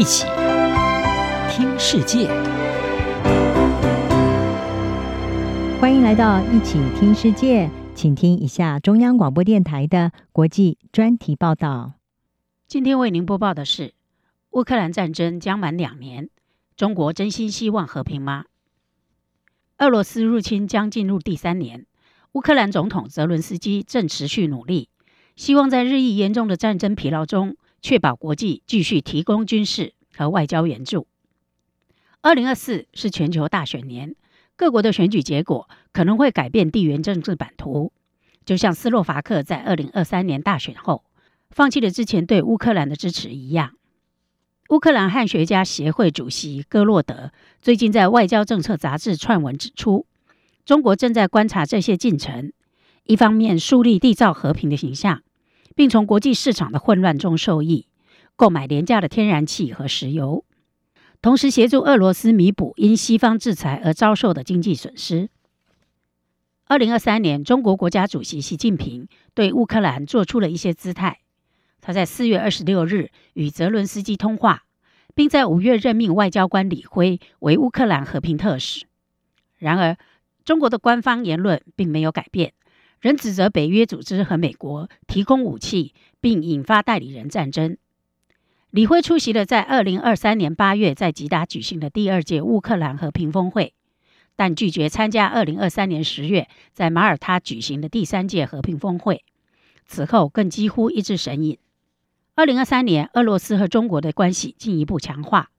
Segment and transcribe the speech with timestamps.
[0.00, 0.24] 一起
[1.50, 2.26] 听世界，
[5.78, 11.92] 欢迎来到一起听世界，请听一下中央广播电台的国际专题报道。
[12.66, 13.92] 今天为您播报的是：
[14.52, 16.30] 乌克兰战争将满两年，
[16.74, 18.46] 中国真心希望和平吗？
[19.76, 21.84] 俄罗斯入侵将进入第三年，
[22.32, 24.88] 乌克兰总统泽伦斯基正持续努力，
[25.36, 27.58] 希望在日益严重的战争疲劳中。
[27.82, 31.06] 确保国际继续提供军事和外交援助。
[32.20, 34.14] 二零二四是全球大选年，
[34.56, 37.92] 各国的选举结果可能会改变地缘政治版图。
[38.44, 41.04] 就像斯洛伐克在二零二三年大选后
[41.50, 43.76] 放弃了之前对乌克兰的支持一样。
[44.70, 50.06] 乌克兰汉学家协会主席戈洛德最近在《外交政策》杂志撰文指出，
[50.64, 52.52] 中国正在观察这些进程，
[53.04, 55.22] 一方面树立缔造和平的形象。
[55.80, 57.86] 并从国际市场的混乱中受益，
[58.36, 60.44] 购买廉价的天然气和石油，
[61.22, 65.30] 同时协助俄罗斯弥补因西方制裁而遭受的经济损失。
[66.66, 71.20] 二零二三年，中国国家主席习近平对乌克兰做出了一些姿态。
[71.80, 74.64] 他在四月二十六日与泽伦斯基通话，
[75.14, 78.84] 并在五月任命外交官李辉为乌克兰和平特使。
[79.56, 79.96] 然而，
[80.44, 82.52] 中国的官方言论并没有改变。
[83.00, 87.76] 仍指责北约组织和美国提供武器，并引发代理人战争。
[88.70, 93.74] 李辉出席了在二零二三年八月在吉达举行的第二届乌克兰和平峰会，
[94.36, 99.24] 但拒绝参加二零二三年十月在马耳他举行的第三届和平峰会。
[99.86, 101.58] 此后更几乎一直神隐。
[102.36, 105.50] 二零二三年，俄罗斯和中国的关系进一步强化。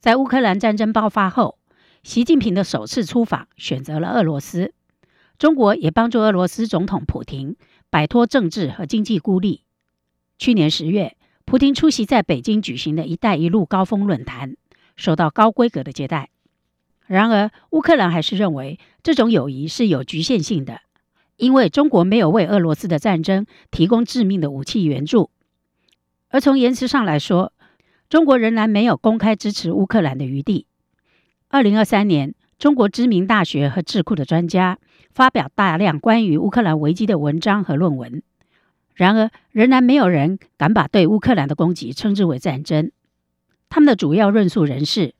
[0.00, 1.58] 在乌克兰战争爆发后，
[2.02, 4.72] 习近平的首次出访选择了俄罗斯。
[5.38, 7.56] 中国也帮助俄罗斯总统普京
[7.90, 9.62] 摆脱政治和经济孤立。
[10.36, 14.56] 去年十月，普京出席在北京举行的一带一路高峰论坛，
[14.96, 16.30] 受到高规格的接待。
[17.06, 20.80] 然而，乌克兰还是认为这种友谊是有局限性的，
[21.36, 25.30] 因为中国没有为俄罗斯的战争提供致命的武器援助。
[26.28, 27.52] 而从言辞上来说，
[28.10, 30.66] 中国仍然没有公开支持乌克兰的余地。
[31.48, 34.78] 二零二三年，中国知名大学和智库的专家
[35.12, 38.22] 发表大量关于乌克兰危机的文章和论文，
[38.94, 42.90] 然而仍然没有人敢把对乌克兰的攻击称之为战争。
[43.70, 45.14] 他们的主要论述仍是：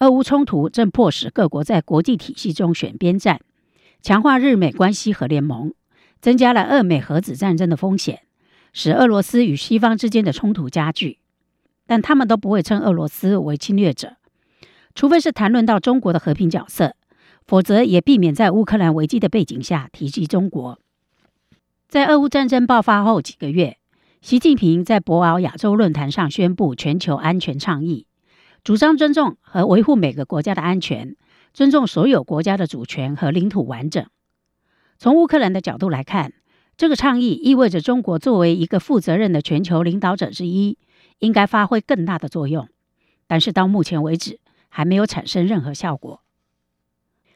[0.00, 3.40] 俄乌冲突正迫使各国在国际体系中选边站，
[4.02, 5.72] 强化日美关系和联盟，
[6.20, 8.20] 增加了俄美核子战争的风险，
[8.74, 11.20] 使俄罗斯与西方之间的冲突加剧。
[11.86, 14.16] 但他们都不会称俄罗斯为侵略者。
[14.94, 16.94] 除非是谈论到中国的和平角色，
[17.46, 20.78] 否则也避免在乌克兰危机的背景下提及中国。
[21.88, 23.78] 在俄乌战争爆发后几个月，
[24.20, 28.06] 习近平在博鳌亚洲论坛上宣布全球安全倡议，
[28.64, 31.16] 主张尊重和维护每个国家的安全，
[31.52, 34.06] 尊重所有国家的主权和领土完整。
[34.98, 36.32] 从乌克兰的角度来看，
[36.76, 40.78] 这个倡议意味着中国作为一个负责任的全球领导者之一，
[41.18, 42.68] 应该发挥更大的作用。
[43.26, 44.38] 但是到目前为止，
[44.74, 46.22] 还没有产生任何效果。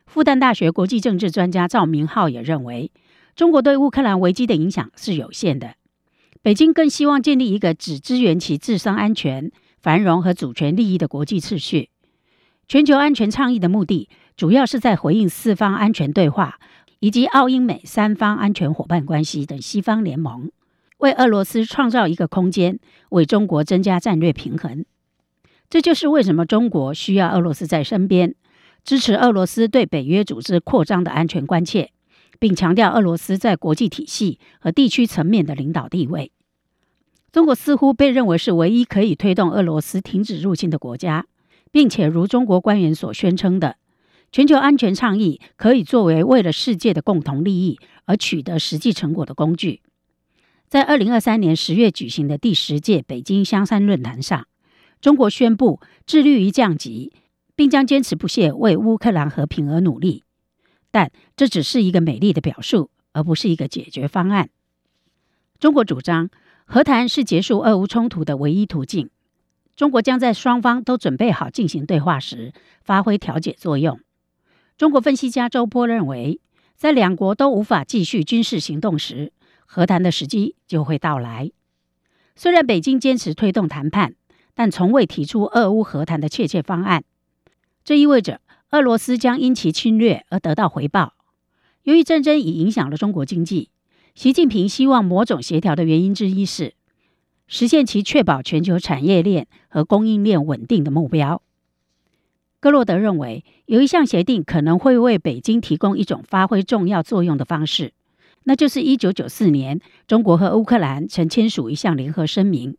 [0.07, 2.91] 复旦大学国际政治专家赵明浩也认为，
[3.35, 5.75] 中国对乌克兰危机的影响是有限的。
[6.41, 11.91] 北京更希望建立一个只支援其自身安全、繁荣和主权利益的国际秩序。
[12.67, 16.59] 全球安全倡议的目的，主要是在回应四方安全对话
[17.01, 20.51] 以及澳英美三方安全伙伴关系等西方联盟，
[20.99, 22.79] 为俄罗斯创造一个空间，
[23.11, 24.87] 为中国增加战略平衡。
[25.69, 28.35] 这就是为什么中国需要俄罗斯在身边，
[28.85, 31.91] 支持俄罗斯对北约组织扩张的安全关切，
[32.39, 36.31] 并强调俄罗斯在国际体系和地区层面的领导地位。
[37.33, 41.27] 中国似乎被认为是唯一可以推动俄罗斯停止入侵的国家，
[41.73, 43.77] 并且如中国官员所宣称的，
[44.31, 49.83] 全球安全倡议可以作为为了世界的共同利益而取得实际成果的工具。
[50.69, 54.47] 在二零二三年十月举行的第十届北京香山论坛上。
[55.07, 57.13] 中国宣布致力于降级，
[57.55, 60.25] 并将坚持不懈为乌克兰和平而努力。
[60.91, 64.51] 但这只是一个美丽的表述，而不是一个解决方案。
[65.61, 66.29] 中国主张
[66.65, 69.09] 和谈是结束俄乌冲突的唯一途径。
[69.77, 74.01] 中国将在双方都准备好进行对话时发挥调解作用。
[74.77, 76.41] 中国分析家周波认为，
[76.75, 79.33] 在两国都无法继续军事行动时，
[79.67, 81.53] 和谈的时机就会到来。
[82.35, 84.17] 虽然北京坚持推动谈判。
[84.57, 87.05] 但从未提出俄乌和谈的确切方案，
[87.85, 91.13] 这意味着俄罗斯将因其侵略而得到回报。
[91.83, 93.69] 由于战争已影响了中国经济，
[94.15, 96.73] 习近平希望某种协调的原因之一是，
[97.47, 101.43] 实现其确保全球产业链和供应链稳定的目标。
[102.59, 107.93] 戈洛德认为，有一项协定可能会为北京提供一种发挥重要作用的方式，
[108.45, 112.77] 那就是一九九四年，中国和乌克兰曾签署一项联合声明，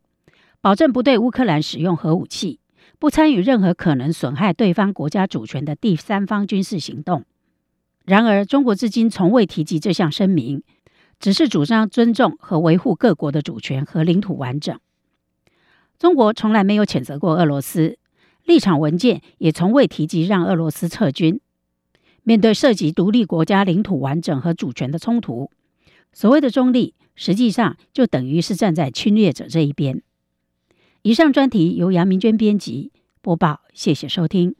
[0.67, 2.59] 保证不对乌克兰使用核武器，
[2.99, 7.23] 不参与任何可能损害对方国家主权的第三方军事行动。
[8.03, 10.61] 然而，中国至今从未提及这项声明，
[11.21, 14.77] 只是主张尊重和维护各国的主权和领土完整。
[15.97, 17.97] 中国从来没有谴责过俄罗斯。
[18.43, 21.39] 立场文件也从未提及让俄罗斯撤军。
[22.23, 25.49] 面对涉及独立国家领土完整和主权的冲突，
[26.11, 30.03] 所谓的中立，实际上就等于是站在侵略者这一边。
[31.07, 34.55] 以上专题由杨明娟编辑播报，谢谢收听。